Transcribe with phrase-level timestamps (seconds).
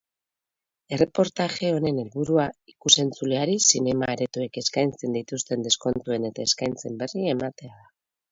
[0.95, 7.95] Erreportaje honen helburua ikus-entzuleari zinema-aretoek eskaintzen dituzten deskontuen eta eskaintzen berri ematea da.